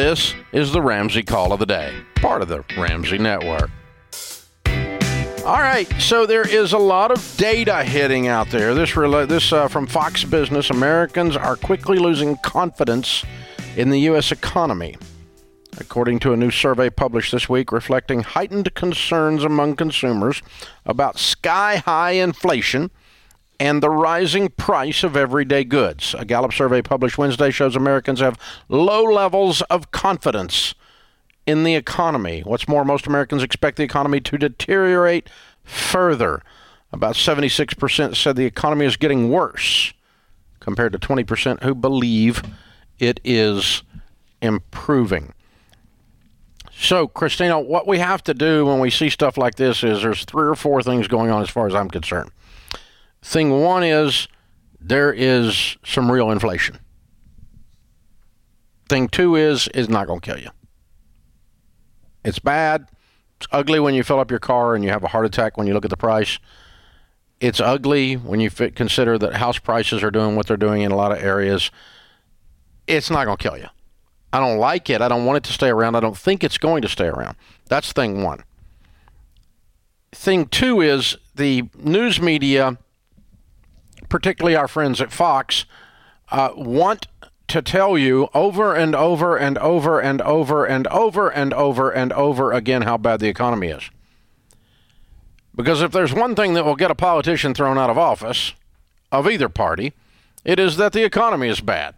This 0.00 0.34
is 0.52 0.72
the 0.72 0.80
Ramsey 0.80 1.22
Call 1.22 1.52
of 1.52 1.58
the 1.58 1.66
Day, 1.66 1.94
part 2.14 2.40
of 2.40 2.48
the 2.48 2.64
Ramsey 2.74 3.18
Network. 3.18 3.70
All 5.44 5.60
right, 5.60 5.86
so 5.98 6.24
there 6.24 6.48
is 6.48 6.72
a 6.72 6.78
lot 6.78 7.10
of 7.10 7.36
data 7.36 7.84
hitting 7.84 8.26
out 8.26 8.48
there. 8.48 8.74
This 8.74 8.94
this 8.94 9.52
uh, 9.52 9.68
from 9.68 9.86
Fox 9.86 10.24
Business. 10.24 10.70
Americans 10.70 11.36
are 11.36 11.54
quickly 11.54 11.98
losing 11.98 12.38
confidence 12.38 13.26
in 13.76 13.90
the 13.90 14.00
U.S. 14.00 14.32
economy, 14.32 14.96
according 15.78 16.18
to 16.20 16.32
a 16.32 16.36
new 16.36 16.50
survey 16.50 16.88
published 16.88 17.30
this 17.30 17.50
week, 17.50 17.70
reflecting 17.70 18.20
heightened 18.22 18.74
concerns 18.74 19.44
among 19.44 19.76
consumers 19.76 20.40
about 20.86 21.18
sky-high 21.18 22.12
inflation 22.12 22.90
and 23.60 23.82
the 23.82 23.90
rising 23.90 24.48
price 24.48 25.04
of 25.04 25.16
everyday 25.16 25.62
goods. 25.62 26.14
A 26.18 26.24
Gallup 26.24 26.54
survey 26.54 26.80
published 26.80 27.18
Wednesday 27.18 27.50
shows 27.50 27.76
Americans 27.76 28.20
have 28.20 28.38
low 28.70 29.04
levels 29.04 29.60
of 29.62 29.90
confidence 29.90 30.74
in 31.46 31.62
the 31.62 31.74
economy. 31.74 32.40
What's 32.40 32.66
more, 32.66 32.86
most 32.86 33.06
Americans 33.06 33.42
expect 33.42 33.76
the 33.76 33.82
economy 33.82 34.18
to 34.20 34.38
deteriorate 34.38 35.28
further. 35.62 36.42
About 36.90 37.14
76% 37.14 38.16
said 38.16 38.34
the 38.34 38.46
economy 38.46 38.86
is 38.86 38.96
getting 38.96 39.30
worse, 39.30 39.92
compared 40.58 40.92
to 40.92 40.98
20% 40.98 41.62
who 41.62 41.74
believe 41.74 42.42
it 42.98 43.20
is 43.22 43.82
improving. 44.40 45.34
So, 46.72 47.06
Christina, 47.06 47.60
what 47.60 47.86
we 47.86 47.98
have 47.98 48.24
to 48.24 48.32
do 48.32 48.64
when 48.64 48.80
we 48.80 48.88
see 48.88 49.10
stuff 49.10 49.36
like 49.36 49.56
this 49.56 49.84
is 49.84 50.00
there's 50.00 50.24
three 50.24 50.48
or 50.48 50.54
four 50.54 50.82
things 50.82 51.08
going 51.08 51.30
on 51.30 51.42
as 51.42 51.50
far 51.50 51.66
as 51.66 51.74
I'm 51.74 51.90
concerned. 51.90 52.30
Thing 53.22 53.60
one 53.60 53.82
is 53.82 54.28
there 54.80 55.12
is 55.12 55.76
some 55.84 56.10
real 56.10 56.30
inflation. 56.30 56.78
Thing 58.88 59.08
two 59.08 59.36
is 59.36 59.68
it's 59.74 59.88
not 59.88 60.06
going 60.06 60.20
to 60.20 60.26
kill 60.32 60.40
you. 60.40 60.50
It's 62.24 62.38
bad. 62.38 62.86
It's 63.36 63.46
ugly 63.52 63.80
when 63.80 63.94
you 63.94 64.02
fill 64.02 64.20
up 64.20 64.30
your 64.30 64.40
car 64.40 64.74
and 64.74 64.84
you 64.84 64.90
have 64.90 65.04
a 65.04 65.08
heart 65.08 65.26
attack 65.26 65.56
when 65.56 65.66
you 65.66 65.74
look 65.74 65.84
at 65.84 65.90
the 65.90 65.96
price. 65.96 66.38
It's 67.40 67.60
ugly 67.60 68.16
when 68.16 68.40
you 68.40 68.50
fit, 68.50 68.74
consider 68.76 69.16
that 69.18 69.34
house 69.34 69.58
prices 69.58 70.02
are 70.02 70.10
doing 70.10 70.36
what 70.36 70.46
they're 70.46 70.56
doing 70.58 70.82
in 70.82 70.92
a 70.92 70.96
lot 70.96 71.12
of 71.12 71.18
areas. 71.22 71.70
It's 72.86 73.10
not 73.10 73.24
going 73.24 73.38
to 73.38 73.42
kill 73.42 73.56
you. 73.56 73.68
I 74.32 74.40
don't 74.40 74.58
like 74.58 74.90
it. 74.90 75.00
I 75.00 75.08
don't 75.08 75.24
want 75.24 75.38
it 75.38 75.44
to 75.44 75.52
stay 75.52 75.68
around. 75.68 75.96
I 75.96 76.00
don't 76.00 76.16
think 76.16 76.44
it's 76.44 76.58
going 76.58 76.82
to 76.82 76.88
stay 76.88 77.06
around. 77.06 77.36
That's 77.68 77.92
thing 77.92 78.22
one. 78.22 78.44
Thing 80.12 80.46
two 80.46 80.80
is 80.80 81.16
the 81.34 81.64
news 81.78 82.20
media 82.20 82.78
particularly 84.10 84.56
our 84.56 84.68
friends 84.68 85.00
at 85.00 85.12
Fox, 85.12 85.64
uh, 86.30 86.50
want 86.54 87.06
to 87.48 87.62
tell 87.62 87.98
you 87.98 88.28
over 88.32 88.74
and 88.74 88.94
over 88.94 89.36
and 89.36 89.58
over 89.58 89.98
and 89.98 90.20
over 90.22 90.64
and 90.64 90.86
over 90.86 91.28
and 91.28 91.52
over 91.52 91.90
and 91.90 92.12
over 92.12 92.52
again 92.52 92.82
how 92.82 92.96
bad 92.96 93.20
the 93.20 93.28
economy 93.28 93.68
is. 93.68 93.90
Because 95.56 95.82
if 95.82 95.90
there's 95.90 96.12
one 96.12 96.36
thing 96.36 96.54
that 96.54 96.64
will 96.64 96.76
get 96.76 96.92
a 96.92 96.94
politician 96.94 97.54
thrown 97.54 97.76
out 97.76 97.90
of 97.90 97.98
office, 97.98 98.54
of 99.10 99.28
either 99.28 99.48
party, 99.48 99.92
it 100.44 100.60
is 100.60 100.76
that 100.76 100.92
the 100.92 101.02
economy 101.02 101.48
is 101.48 101.60
bad. 101.60 101.96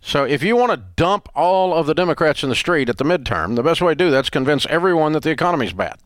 So 0.00 0.24
if 0.24 0.42
you 0.42 0.54
want 0.54 0.70
to 0.70 0.76
dump 0.96 1.28
all 1.34 1.74
of 1.74 1.86
the 1.86 1.94
Democrats 1.94 2.42
in 2.42 2.48
the 2.48 2.54
street 2.54 2.88
at 2.88 2.98
the 2.98 3.04
midterm, 3.04 3.56
the 3.56 3.62
best 3.62 3.80
way 3.80 3.92
to 3.92 3.96
do 3.96 4.10
that 4.12 4.26
is 4.26 4.30
convince 4.30 4.66
everyone 4.66 5.12
that 5.14 5.24
the 5.24 5.30
economy 5.30 5.66
is 5.66 5.72
bad. 5.72 5.96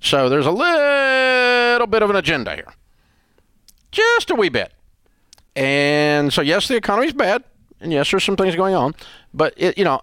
So 0.00 0.28
there's 0.28 0.46
a 0.46 0.50
little 0.50 1.86
bit 1.86 2.02
of 2.02 2.08
an 2.08 2.16
agenda 2.16 2.54
here 2.54 2.72
just 3.96 4.30
a 4.30 4.34
wee 4.34 4.48
bit. 4.48 4.72
And 5.54 6.32
so, 6.32 6.42
yes, 6.42 6.68
the 6.68 6.76
economy's 6.76 7.14
bad, 7.14 7.44
and 7.80 7.92
yes, 7.92 8.10
there's 8.10 8.24
some 8.24 8.36
things 8.36 8.54
going 8.54 8.74
on, 8.74 8.94
but 9.32 9.54
it, 9.56 9.78
you 9.78 9.84
know, 9.84 10.02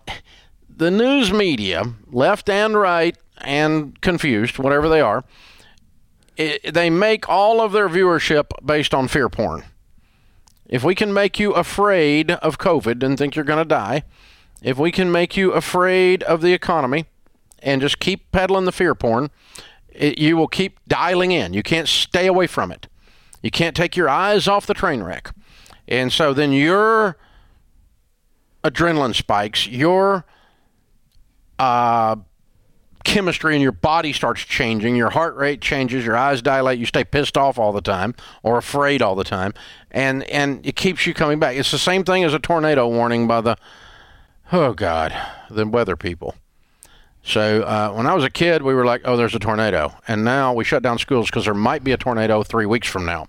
the 0.76 0.90
news 0.90 1.32
media, 1.32 1.84
left 2.12 2.50
and 2.50 2.76
right, 2.76 3.16
and 3.38 4.00
confused, 4.02 4.58
whatever 4.58 4.90
they 4.90 5.02
are, 5.02 5.24
it, 6.38 6.74
they 6.74 6.90
make 6.90 7.30
all 7.30 7.62
of 7.62 7.72
their 7.72 7.88
viewership 7.88 8.46
based 8.66 8.94
on 8.94 9.08
fear 9.08 9.30
porn. 9.30 9.64
If 10.68 10.84
we 10.84 10.96
can 10.96 11.14
make 11.14 11.40
you 11.40 11.52
afraid 11.54 12.32
of 12.32 12.58
COVID 12.58 13.04
and 13.04 13.18
think 13.18 13.36
you're 13.36 13.46
going 13.46 13.60
to 13.60 13.66
die, 13.66 14.04
if 14.64 14.78
we 14.80 14.92
can 14.92 15.12
make 15.12 15.38
you 15.38 15.52
afraid 15.52 16.24
of 16.24 16.42
the 16.42 16.54
economy 16.54 17.06
and 17.60 17.82
just 17.82 18.00
keep 18.00 18.32
peddling 18.32 18.66
the 18.66 18.72
fear 18.72 18.96
porn, 18.96 19.30
it, 19.90 20.18
you 20.18 20.36
will 20.36 20.48
keep 20.48 20.80
dialing 20.88 21.32
in. 21.32 21.54
You 21.54 21.62
can't 21.62 21.88
stay 21.88 22.26
away 22.26 22.48
from 22.48 22.72
it. 22.72 22.88
You 23.44 23.52
can't 23.52 23.76
take 23.76 23.96
your 23.96 24.10
eyes 24.10 24.48
off 24.48 24.66
the 24.66 24.74
train 24.74 25.04
wreck. 25.04 25.32
And 25.88 26.12
so 26.12 26.34
then 26.34 26.52
your 26.54 27.18
adrenaline 28.64 29.14
spikes, 29.14 29.68
your 29.68 30.26
uh, 31.60 32.16
chemistry 33.04 33.56
in 33.56 33.62
your 33.62 33.74
body 33.74 34.14
starts 34.14 34.42
changing, 34.42 34.96
your 34.96 35.10
heart 35.10 35.36
rate 35.36 35.62
changes, 35.62 36.06
your 36.06 36.16
eyes 36.16 36.42
dilate, 36.42 36.80
you 36.80 36.86
stay 36.86 37.04
pissed 37.04 37.38
off 37.38 37.60
all 37.60 37.74
the 37.74 37.82
time 37.82 38.16
or 38.42 38.58
afraid 38.58 39.02
all 39.02 39.16
the 39.16 39.24
time, 39.26 39.54
and 39.92 40.24
and 40.24 40.66
it 40.66 40.76
keeps 40.76 41.06
you 41.06 41.14
coming 41.14 41.38
back. 41.38 41.58
It's 41.58 41.72
the 41.72 41.78
same 41.78 42.04
thing 42.04 42.24
as 42.24 42.34
a 42.34 42.40
tornado 42.40 42.88
warning 42.88 43.28
by 43.28 43.42
the 43.42 43.58
oh 44.52 44.74
god, 44.74 45.14
the 45.50 45.68
weather 45.68 45.98
people. 45.98 46.36
So 47.24 47.62
uh, 47.62 47.92
when 47.94 48.06
I 48.06 48.14
was 48.14 48.24
a 48.24 48.30
kid, 48.30 48.62
we 48.62 48.74
were 48.74 48.86
like, 48.86 49.02
"Oh, 49.06 49.16
there's 49.16 49.34
a 49.34 49.40
tornado," 49.40 49.94
and 50.08 50.24
now 50.26 50.54
we 50.54 50.64
shut 50.64 50.84
down 50.84 51.00
schools 51.00 51.28
because 51.28 51.46
there 51.46 51.54
might 51.54 51.84
be 51.84 51.94
a 51.94 51.98
tornado 51.98 52.44
three 52.44 52.66
weeks 52.66 52.88
from 52.88 53.06
now. 53.06 53.28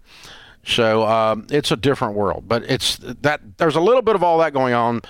So 0.65 1.07
um, 1.07 1.47
it's 1.51 1.71
a 1.71 1.77
different 1.77 2.15
world, 2.15 2.45
but 2.49 2.65
it's 2.65 2.97
that 2.97 3.41
there's 3.59 3.77
a 3.77 3.81
little 3.81 4.03
bit 4.03 4.17
of 4.17 4.23
all 4.23 4.39
that 4.39 4.53
going 4.53 4.75
on. 4.75 5.03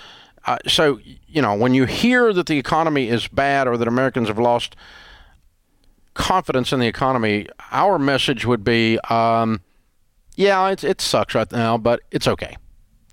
Uh, 0.47 0.59
so 0.67 1.01
you 1.27 1.41
know, 1.41 1.55
when 1.55 1.73
you 1.73 1.87
hear 1.87 2.33
that 2.33 2.47
the 2.47 2.59
economy 2.59 3.09
is 3.09 3.27
bad 3.27 3.67
or 3.67 3.77
that 3.79 3.89
Americans 3.89 4.29
have 4.29 4.39
lost 4.39 4.77
confidence 6.13 6.73
in 6.73 6.79
the 6.79 6.87
economy, 6.87 7.49
our 7.73 7.99
message 7.99 8.45
would 8.45 8.63
be, 8.63 8.99
um, 9.11 9.61
yeah, 10.37 10.69
it, 10.69 10.85
it 10.85 11.01
sucks 11.01 11.35
right 11.35 11.51
now, 11.51 11.77
but 11.77 12.01
it's 12.11 12.29
okay. 12.29 12.57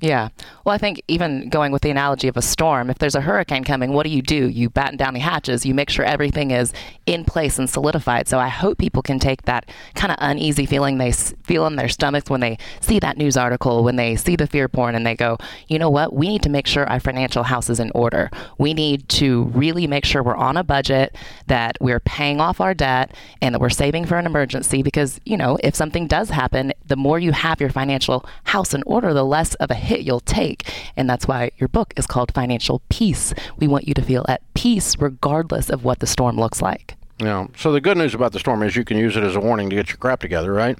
Yeah. 0.01 0.29
Well, 0.65 0.73
I 0.73 0.79
think 0.79 0.99
even 1.07 1.47
going 1.49 1.71
with 1.71 1.83
the 1.83 1.91
analogy 1.91 2.27
of 2.27 2.35
a 2.35 2.41
storm, 2.41 2.89
if 2.89 2.97
there's 2.97 3.13
a 3.13 3.21
hurricane 3.21 3.63
coming, 3.63 3.93
what 3.93 4.03
do 4.03 4.09
you 4.09 4.23
do? 4.23 4.49
You 4.49 4.67
batten 4.67 4.97
down 4.97 5.13
the 5.13 5.19
hatches. 5.19 5.63
You 5.63 5.75
make 5.75 5.91
sure 5.91 6.03
everything 6.03 6.49
is 6.49 6.73
in 7.05 7.23
place 7.23 7.59
and 7.59 7.69
solidified. 7.69 8.27
So 8.27 8.39
I 8.39 8.47
hope 8.47 8.79
people 8.79 9.03
can 9.03 9.19
take 9.19 9.43
that 9.43 9.69
kind 9.93 10.11
of 10.11 10.17
uneasy 10.19 10.65
feeling 10.65 10.97
they 10.97 11.11
feel 11.11 11.67
in 11.67 11.75
their 11.75 11.87
stomachs 11.87 12.31
when 12.31 12.39
they 12.39 12.57
see 12.79 12.97
that 12.97 13.17
news 13.17 13.37
article, 13.37 13.83
when 13.83 13.95
they 13.95 14.15
see 14.15 14.35
the 14.35 14.47
fear 14.47 14.67
porn, 14.67 14.95
and 14.95 15.05
they 15.05 15.15
go, 15.15 15.37
you 15.67 15.77
know 15.77 15.89
what? 15.89 16.13
We 16.13 16.27
need 16.29 16.41
to 16.43 16.49
make 16.49 16.65
sure 16.65 16.89
our 16.89 16.99
financial 16.99 17.43
house 17.43 17.69
is 17.69 17.79
in 17.79 17.91
order. 17.93 18.31
We 18.57 18.73
need 18.73 19.07
to 19.09 19.43
really 19.53 19.85
make 19.85 20.05
sure 20.05 20.23
we're 20.23 20.35
on 20.35 20.57
a 20.57 20.63
budget, 20.63 21.15
that 21.45 21.77
we're 21.79 21.99
paying 21.99 22.41
off 22.41 22.59
our 22.59 22.73
debt, 22.73 23.13
and 23.39 23.53
that 23.53 23.59
we're 23.59 23.69
saving 23.69 24.05
for 24.05 24.17
an 24.17 24.25
emergency. 24.25 24.81
Because, 24.81 25.21
you 25.25 25.37
know, 25.37 25.59
if 25.63 25.75
something 25.75 26.07
does 26.07 26.31
happen, 26.31 26.73
the 26.87 26.95
more 26.95 27.19
you 27.19 27.33
have 27.33 27.61
your 27.61 27.69
financial 27.69 28.25
house 28.45 28.73
in 28.73 28.81
order, 28.87 29.13
the 29.13 29.23
less 29.23 29.53
of 29.55 29.69
a 29.69 29.75
hit 29.91 30.01
you'll 30.01 30.21
take. 30.21 30.71
And 30.95 31.09
that's 31.09 31.27
why 31.27 31.51
your 31.57 31.67
book 31.67 31.93
is 31.97 32.07
called 32.07 32.33
Financial 32.33 32.81
Peace. 32.89 33.33
We 33.57 33.67
want 33.67 33.87
you 33.87 33.93
to 33.93 34.01
feel 34.01 34.25
at 34.27 34.41
peace 34.53 34.97
regardless 34.97 35.69
of 35.69 35.83
what 35.83 35.99
the 35.99 36.07
storm 36.07 36.37
looks 36.37 36.61
like. 36.61 36.95
Yeah. 37.19 37.47
So 37.57 37.71
the 37.71 37.81
good 37.81 37.97
news 37.97 38.15
about 38.15 38.31
the 38.31 38.39
storm 38.39 38.63
is 38.63 38.75
you 38.75 38.85
can 38.85 38.97
use 38.97 39.15
it 39.15 39.23
as 39.23 39.35
a 39.35 39.39
warning 39.39 39.69
to 39.69 39.75
get 39.75 39.89
your 39.89 39.97
crap 39.97 40.21
together, 40.21 40.53
right? 40.53 40.77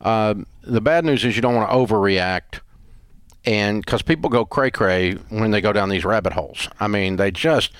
Uh, 0.00 0.34
the 0.62 0.80
bad 0.80 1.04
news 1.04 1.24
is 1.24 1.36
you 1.36 1.42
don't 1.42 1.56
want 1.56 1.68
to 1.68 1.74
overreact, 1.74 2.60
and 3.44 3.84
because 3.84 4.02
people 4.02 4.30
go 4.30 4.44
cray 4.44 4.70
cray 4.70 5.12
when 5.30 5.50
they 5.50 5.60
go 5.60 5.72
down 5.72 5.88
these 5.88 6.04
rabbit 6.04 6.32
holes. 6.32 6.68
I 6.78 6.86
mean, 6.86 7.16
they 7.16 7.30
just 7.30 7.72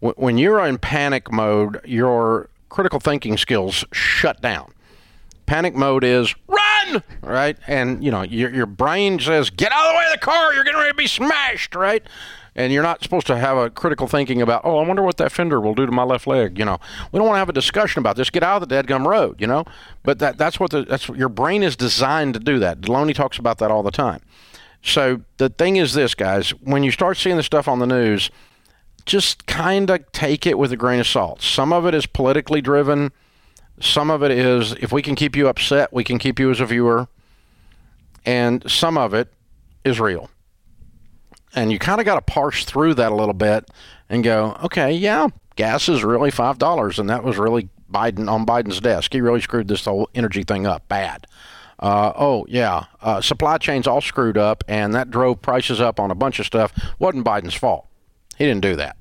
when 0.00 0.38
you're 0.38 0.64
in 0.64 0.78
panic 0.78 1.30
mode, 1.30 1.80
your 1.84 2.48
critical 2.68 3.00
thinking 3.00 3.36
skills 3.36 3.84
shut 3.92 4.40
down. 4.40 4.72
Panic 5.46 5.74
mode 5.74 6.04
is 6.04 6.34
run, 6.46 6.67
right? 7.22 7.56
And 7.66 8.02
you 8.02 8.10
know 8.10 8.22
your 8.22 8.50
your 8.54 8.66
brain 8.66 9.18
says, 9.18 9.50
"Get 9.50 9.72
out 9.72 9.86
of 9.86 9.92
the 9.92 9.98
way 9.98 10.04
of 10.06 10.12
the 10.12 10.18
car! 10.18 10.54
You're 10.54 10.64
getting 10.64 10.78
ready 10.78 10.92
to 10.92 10.96
be 10.96 11.06
smashed!" 11.06 11.74
Right? 11.74 12.02
And 12.56 12.72
you're 12.72 12.82
not 12.82 13.04
supposed 13.04 13.28
to 13.28 13.36
have 13.38 13.56
a 13.56 13.70
critical 13.70 14.08
thinking 14.08 14.42
about, 14.42 14.62
"Oh, 14.64 14.78
I 14.78 14.86
wonder 14.86 15.02
what 15.02 15.16
that 15.18 15.30
fender 15.30 15.60
will 15.60 15.74
do 15.74 15.86
to 15.86 15.92
my 15.92 16.02
left 16.02 16.26
leg." 16.26 16.58
You 16.58 16.64
know, 16.64 16.78
we 17.12 17.18
don't 17.18 17.26
want 17.26 17.36
to 17.36 17.40
have 17.40 17.48
a 17.48 17.52
discussion 17.52 18.00
about 18.00 18.16
this. 18.16 18.30
Get 18.30 18.42
out 18.42 18.62
of 18.62 18.68
the 18.68 18.74
dead 18.74 18.86
gum 18.86 19.06
road. 19.06 19.40
You 19.40 19.46
know, 19.46 19.64
but 20.02 20.18
that 20.18 20.38
that's 20.38 20.58
what 20.58 20.70
the 20.70 20.84
that's 20.84 21.08
what 21.08 21.18
your 21.18 21.28
brain 21.28 21.62
is 21.62 21.76
designed 21.76 22.34
to 22.34 22.40
do. 22.40 22.58
That 22.58 22.80
Delony 22.80 23.14
talks 23.14 23.38
about 23.38 23.58
that 23.58 23.70
all 23.70 23.82
the 23.82 23.90
time. 23.90 24.20
So 24.82 25.22
the 25.38 25.48
thing 25.48 25.76
is 25.76 25.94
this, 25.94 26.14
guys, 26.14 26.50
when 26.50 26.82
you 26.82 26.90
start 26.90 27.16
seeing 27.16 27.36
the 27.36 27.42
stuff 27.42 27.66
on 27.68 27.78
the 27.78 27.86
news, 27.86 28.30
just 29.06 29.46
kind 29.46 29.90
of 29.90 30.10
take 30.12 30.46
it 30.46 30.58
with 30.58 30.72
a 30.72 30.76
grain 30.76 31.00
of 31.00 31.06
salt. 31.06 31.42
Some 31.42 31.72
of 31.72 31.86
it 31.86 31.94
is 31.94 32.06
politically 32.06 32.60
driven 32.60 33.12
some 33.80 34.10
of 34.10 34.22
it 34.22 34.30
is 34.30 34.72
if 34.74 34.92
we 34.92 35.02
can 35.02 35.14
keep 35.14 35.36
you 35.36 35.48
upset, 35.48 35.92
we 35.92 36.04
can 36.04 36.18
keep 36.18 36.38
you 36.38 36.50
as 36.50 36.60
a 36.60 36.66
viewer. 36.66 37.08
And 38.24 38.68
some 38.70 38.98
of 38.98 39.14
it 39.14 39.32
is 39.84 40.00
real. 40.00 40.30
And 41.54 41.72
you 41.72 41.78
kind 41.78 42.00
of 42.00 42.04
got 42.04 42.16
to 42.16 42.20
parse 42.20 42.64
through 42.64 42.94
that 42.94 43.12
a 43.12 43.14
little 43.14 43.34
bit 43.34 43.70
and 44.08 44.22
go, 44.22 44.56
okay, 44.64 44.92
yeah, 44.92 45.28
gas 45.56 45.88
is 45.88 46.04
really 46.04 46.30
$5. 46.30 46.98
And 46.98 47.10
that 47.10 47.24
was 47.24 47.38
really 47.38 47.68
Biden 47.90 48.30
on 48.30 48.44
Biden's 48.44 48.80
desk. 48.80 49.12
He 49.12 49.20
really 49.20 49.40
screwed 49.40 49.68
this 49.68 49.84
whole 49.84 50.08
energy 50.14 50.42
thing 50.42 50.66
up 50.66 50.86
bad. 50.88 51.26
Uh, 51.78 52.12
oh, 52.16 52.44
yeah, 52.48 52.84
uh, 53.02 53.20
supply 53.20 53.56
chains 53.56 53.86
all 53.86 54.00
screwed 54.00 54.36
up, 54.36 54.64
and 54.66 54.94
that 54.94 55.10
drove 55.10 55.40
prices 55.40 55.80
up 55.80 56.00
on 56.00 56.10
a 56.10 56.14
bunch 56.14 56.40
of 56.40 56.46
stuff. 56.46 56.72
Wasn't 56.98 57.24
Biden's 57.24 57.54
fault. 57.54 57.86
He 58.36 58.44
didn't 58.44 58.62
do 58.62 58.74
that. 58.76 58.96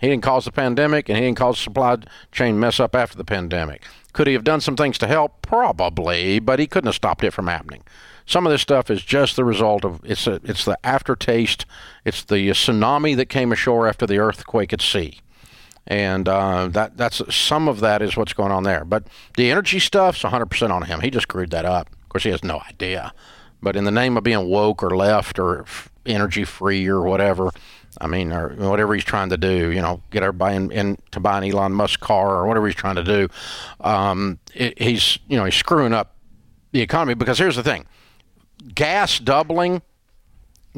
He 0.00 0.08
didn't 0.08 0.22
cause 0.22 0.46
the 0.46 0.52
pandemic, 0.52 1.08
and 1.08 1.18
he 1.18 1.24
didn't 1.24 1.36
cause 1.36 1.56
the 1.56 1.62
supply 1.62 1.98
chain 2.32 2.58
mess 2.58 2.80
up 2.80 2.96
after 2.96 3.16
the 3.16 3.24
pandemic. 3.24 3.82
Could 4.12 4.26
he 4.26 4.32
have 4.34 4.44
done 4.44 4.60
some 4.60 4.76
things 4.76 4.98
to 4.98 5.06
help? 5.06 5.42
Probably, 5.42 6.38
but 6.38 6.58
he 6.58 6.66
couldn't 6.66 6.88
have 6.88 6.94
stopped 6.94 7.24
it 7.24 7.32
from 7.32 7.46
happening. 7.46 7.82
Some 8.26 8.46
of 8.46 8.52
this 8.52 8.62
stuff 8.62 8.90
is 8.90 9.02
just 9.02 9.36
the 9.36 9.44
result 9.44 9.84
of 9.84 10.00
it's 10.04 10.26
a, 10.26 10.40
it's 10.44 10.64
the 10.64 10.78
aftertaste. 10.84 11.66
It's 12.04 12.22
the 12.22 12.48
tsunami 12.50 13.16
that 13.16 13.28
came 13.28 13.52
ashore 13.52 13.88
after 13.88 14.06
the 14.06 14.18
earthquake 14.18 14.72
at 14.72 14.80
sea 14.80 15.20
and 15.86 16.28
uh, 16.28 16.68
that 16.68 16.96
that's 16.96 17.34
some 17.34 17.68
of 17.68 17.80
that 17.80 18.02
is 18.02 18.16
what's 18.16 18.32
going 18.32 18.52
on 18.52 18.62
there. 18.62 18.84
But 18.84 19.04
the 19.36 19.50
energy 19.50 19.78
stuff's 19.78 20.22
100% 20.22 20.70
on 20.70 20.82
him. 20.82 21.00
He 21.00 21.10
just 21.10 21.24
screwed 21.24 21.50
that 21.50 21.64
up. 21.64 21.88
Of 21.90 22.08
course, 22.08 22.24
he 22.24 22.30
has 22.30 22.44
no 22.44 22.60
idea. 22.68 23.12
But 23.60 23.76
in 23.76 23.84
the 23.84 23.90
name 23.90 24.16
of 24.16 24.24
being 24.24 24.48
woke 24.48 24.82
or 24.82 24.96
left 24.96 25.38
or 25.38 25.64
energy 26.06 26.44
free 26.44 26.86
or 26.86 27.02
whatever, 27.02 27.50
I 28.00 28.06
mean, 28.06 28.32
or 28.32 28.48
whatever 28.54 28.94
he's 28.94 29.04
trying 29.04 29.28
to 29.30 29.36
do, 29.36 29.70
you 29.70 29.82
know, 29.82 30.00
get 30.10 30.22
everybody 30.22 30.56
in, 30.56 30.70
in 30.72 30.98
to 31.10 31.20
buy 31.20 31.38
an 31.38 31.44
Elon 31.44 31.72
Musk 31.72 32.00
car 32.00 32.34
or 32.36 32.46
whatever 32.46 32.66
he's 32.66 32.76
trying 32.76 32.96
to 32.96 33.04
do, 33.04 33.28
um, 33.80 34.38
it, 34.54 34.80
he's 34.80 35.18
you 35.28 35.36
know 35.36 35.44
he's 35.44 35.54
screwing 35.54 35.92
up 35.92 36.16
the 36.72 36.80
economy. 36.80 37.14
Because 37.14 37.38
here's 37.38 37.56
the 37.56 37.62
thing: 37.62 37.86
gas 38.74 39.18
doubling 39.18 39.82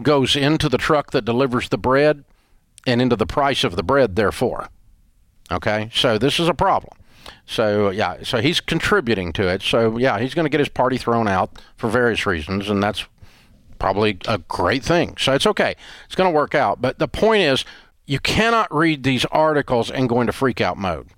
goes 0.03 0.35
into 0.35 0.69
the 0.69 0.79
truck 0.79 1.13
that 1.13 1.25
delivers 1.25 1.69
the 1.69 1.79
bread 1.79 2.25
and 2.87 3.01
into 3.01 3.17
the 3.17 3.27
price 3.27 3.65
of 3.65 3.77
the 3.77 3.83
bread, 3.83 4.17
therefore. 4.17 4.69
Okay, 5.51 5.91
so 5.95 6.19
this 6.19 6.41
is 6.41 6.49
a 6.49 6.55
problem. 6.55 6.97
So 7.47 7.91
yeah, 7.91 8.23
so 8.23 8.41
he's 8.41 8.61
contributing 8.61 9.33
to 9.35 9.49
it. 9.49 9.63
So 9.63 9.99
yeah, 9.99 10.19
he's 10.19 10.35
going 10.35 10.45
to 10.45 10.51
get 10.51 10.61
his 10.61 10.69
party 10.69 10.99
thrown 10.99 11.29
out 11.29 11.59
for 11.77 11.89
various 11.89 12.27
reasons, 12.27 12.69
and 12.69 12.83
that's 12.83 13.07
probably 13.79 14.19
a 14.27 14.39
great 14.39 14.83
thing. 14.83 15.17
So 15.19 15.35
it's 15.35 15.47
okay. 15.47 15.77
It's 16.07 16.15
going 16.15 16.31
to 16.31 16.35
work 16.35 16.55
out. 16.55 16.81
But 16.81 16.99
the 16.99 17.09
point 17.09 17.43
is, 17.43 17.65
you 18.07 18.19
cannot 18.19 18.75
read 18.75 19.03
these 19.03 19.25
articles 19.27 19.91
and 19.91 20.09
go 20.09 20.21
into 20.21 20.33
freak 20.33 20.61
out 20.61 20.77
mode. 20.77 21.09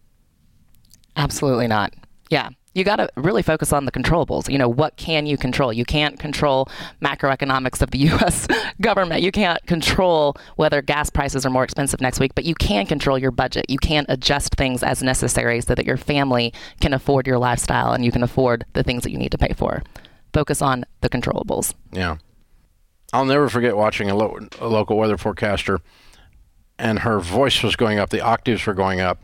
Absolutely 1.16 1.66
not. 1.66 1.94
Yeah 2.30 2.50
you 2.76 2.84
got 2.84 2.96
to 2.96 3.08
really 3.16 3.42
focus 3.42 3.72
on 3.72 3.86
the 3.86 3.90
controllables. 3.90 4.50
You 4.50 4.58
know, 4.58 4.68
what 4.68 4.96
can 4.98 5.24
you 5.24 5.38
control? 5.38 5.72
You 5.72 5.86
can't 5.86 6.18
control 6.18 6.68
macroeconomics 7.00 7.80
of 7.80 7.90
the 7.90 7.98
U.S. 8.10 8.46
government. 8.82 9.22
You 9.22 9.32
can't 9.32 9.64
control 9.66 10.36
whether 10.56 10.82
gas 10.82 11.08
prices 11.08 11.46
are 11.46 11.50
more 11.50 11.64
expensive 11.64 12.02
next 12.02 12.20
week, 12.20 12.34
but 12.34 12.44
you 12.44 12.54
can 12.54 12.84
control 12.84 13.18
your 13.18 13.30
budget. 13.30 13.64
You 13.70 13.78
can 13.78 14.04
adjust 14.10 14.56
things 14.56 14.82
as 14.82 15.02
necessary 15.02 15.62
so 15.62 15.74
that 15.74 15.86
your 15.86 15.96
family 15.96 16.52
can 16.82 16.92
afford 16.92 17.26
your 17.26 17.38
lifestyle 17.38 17.92
and 17.92 18.04
you 18.04 18.12
can 18.12 18.22
afford 18.22 18.66
the 18.74 18.82
things 18.82 19.04
that 19.04 19.10
you 19.10 19.18
need 19.18 19.32
to 19.32 19.38
pay 19.38 19.54
for. 19.56 19.82
Focus 20.34 20.60
on 20.60 20.84
the 21.00 21.08
controllables. 21.08 21.72
Yeah. 21.92 22.18
I'll 23.12 23.24
never 23.24 23.48
forget 23.48 23.76
watching 23.76 24.10
a, 24.10 24.16
lo- 24.16 24.38
a 24.60 24.66
local 24.68 24.96
weather 24.96 25.16
forecaster, 25.16 25.80
and 26.78 27.00
her 27.00 27.20
voice 27.20 27.62
was 27.62 27.76
going 27.76 27.98
up, 27.98 28.10
the 28.10 28.20
octaves 28.20 28.66
were 28.66 28.74
going 28.74 29.00
up 29.00 29.18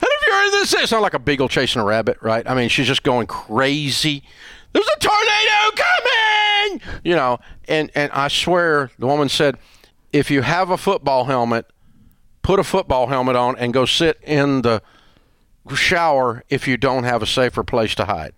And 0.00 0.02
if 0.02 0.26
you're 0.26 0.44
in 0.44 0.50
this 0.52 0.74
is 0.74 0.92
not 0.92 1.02
like 1.02 1.14
a 1.14 1.18
beagle 1.18 1.48
chasing 1.48 1.80
a 1.80 1.84
rabbit, 1.84 2.18
right? 2.20 2.48
I 2.48 2.54
mean, 2.54 2.68
she's 2.68 2.86
just 2.86 3.02
going 3.02 3.26
crazy. 3.26 4.22
There's 4.72 4.88
a 4.96 4.98
tornado 4.98 5.76
coming, 5.76 7.00
you 7.04 7.14
know. 7.16 7.38
And 7.68 7.90
and 7.94 8.10
I 8.12 8.28
swear, 8.28 8.90
the 8.98 9.06
woman 9.06 9.28
said, 9.28 9.56
if 10.12 10.30
you 10.30 10.42
have 10.42 10.70
a 10.70 10.76
football 10.76 11.24
helmet, 11.24 11.66
put 12.42 12.60
a 12.60 12.64
football 12.64 13.06
helmet 13.06 13.36
on 13.36 13.56
and 13.56 13.72
go 13.72 13.84
sit 13.86 14.18
in 14.22 14.62
the 14.62 14.82
shower 15.74 16.44
if 16.50 16.68
you 16.68 16.76
don't 16.76 17.04
have 17.04 17.22
a 17.22 17.26
safer 17.26 17.64
place 17.64 17.94
to 17.94 18.04
hide. 18.04 18.34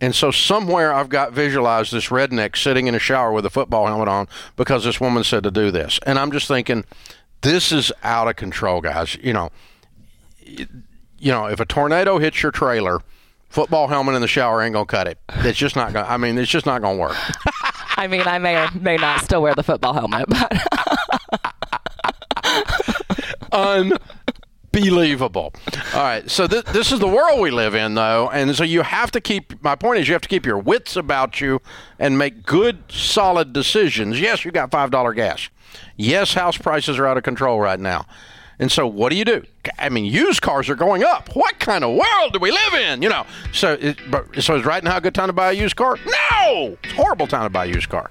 And 0.00 0.14
so 0.14 0.30
somewhere 0.30 0.92
I've 0.92 1.08
got 1.08 1.32
visualized 1.32 1.92
this 1.92 2.08
redneck 2.08 2.56
sitting 2.56 2.86
in 2.86 2.94
a 2.94 2.98
shower 2.98 3.32
with 3.32 3.44
a 3.44 3.50
football 3.50 3.86
helmet 3.86 4.08
on 4.08 4.28
because 4.56 4.84
this 4.84 5.00
woman 5.00 5.24
said 5.24 5.42
to 5.42 5.50
do 5.50 5.70
this. 5.70 6.00
And 6.06 6.18
I'm 6.18 6.32
just 6.32 6.48
thinking, 6.48 6.84
this 7.42 7.70
is 7.72 7.92
out 8.02 8.28
of 8.28 8.36
control, 8.36 8.80
guys. 8.80 9.16
You 9.16 9.32
know, 9.32 9.50
you 10.46 11.30
know, 11.32 11.46
if 11.46 11.60
a 11.60 11.66
tornado 11.66 12.18
hits 12.18 12.42
your 12.42 12.52
trailer, 12.52 13.00
football 13.48 13.88
helmet 13.88 14.14
in 14.14 14.22
the 14.22 14.28
shower 14.28 14.62
ain't 14.62 14.72
gonna 14.72 14.86
cut 14.86 15.06
it. 15.06 15.18
It's 15.28 15.58
just 15.58 15.76
not 15.76 15.92
gonna. 15.92 16.08
I 16.08 16.16
mean, 16.16 16.38
it's 16.38 16.50
just 16.50 16.66
not 16.66 16.80
gonna 16.80 16.98
work. 16.98 17.16
I 17.96 18.06
mean, 18.06 18.22
I 18.22 18.38
may 18.38 18.56
or 18.56 18.70
may 18.80 18.96
not 18.96 19.20
still 19.20 19.42
wear 19.42 19.54
the 19.54 19.62
football 19.62 19.92
helmet, 19.92 20.24
but 20.28 20.50
unbelievable. 24.88 25.52
All 25.94 26.02
right, 26.02 26.30
so 26.30 26.46
th- 26.46 26.64
this 26.66 26.92
is 26.92 27.00
the 27.00 27.08
world 27.08 27.40
we 27.40 27.50
live 27.50 27.74
in, 27.74 27.94
though, 27.94 28.30
and 28.30 28.54
so 28.54 28.64
you 28.64 28.82
have 28.82 29.10
to 29.12 29.20
keep. 29.20 29.62
My 29.62 29.74
point 29.76 30.00
is, 30.00 30.08
you 30.08 30.14
have 30.14 30.22
to 30.22 30.28
keep 30.28 30.46
your 30.46 30.58
wits 30.58 30.96
about 30.96 31.40
you 31.40 31.60
and 31.98 32.18
make 32.18 32.44
good, 32.44 32.82
solid 32.90 33.52
decisions. 33.52 34.20
Yes, 34.20 34.44
you 34.44 34.50
got 34.50 34.70
five 34.70 34.90
dollar 34.90 35.12
gas. 35.12 35.48
Yes, 35.96 36.34
house 36.34 36.56
prices 36.56 36.98
are 36.98 37.06
out 37.06 37.16
of 37.16 37.22
control 37.22 37.60
right 37.60 37.80
now. 37.80 38.06
And 38.58 38.70
so, 38.70 38.86
what 38.86 39.10
do 39.10 39.16
you 39.16 39.24
do? 39.24 39.42
I 39.78 39.88
mean, 39.88 40.04
used 40.04 40.42
cars 40.42 40.68
are 40.68 40.74
going 40.74 41.02
up. 41.02 41.34
What 41.34 41.58
kind 41.58 41.82
of 41.82 41.96
world 41.96 42.34
do 42.34 42.38
we 42.38 42.50
live 42.50 42.74
in? 42.74 43.00
You 43.00 43.08
know. 43.08 43.26
So, 43.52 43.74
it, 43.80 43.98
but, 44.10 44.42
so 44.42 44.56
is 44.56 44.64
right 44.66 44.84
now 44.84 44.98
a 44.98 45.00
good 45.00 45.14
time 45.14 45.28
to 45.28 45.32
buy 45.32 45.50
a 45.50 45.54
used 45.54 45.76
car? 45.76 45.96
No, 46.04 46.76
it's 46.84 46.92
horrible 46.92 47.26
time 47.26 47.44
to 47.44 47.50
buy 47.50 47.64
a 47.64 47.68
used 47.68 47.88
car. 47.88 48.10